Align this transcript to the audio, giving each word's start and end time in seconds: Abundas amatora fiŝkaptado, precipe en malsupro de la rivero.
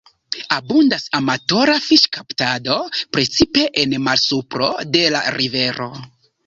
Abundas 0.55 1.03
amatora 1.19 1.75
fiŝkaptado, 1.89 2.79
precipe 3.19 3.69
en 3.85 3.95
malsupro 4.09 4.75
de 4.97 5.07
la 5.19 5.27
rivero. 5.41 5.93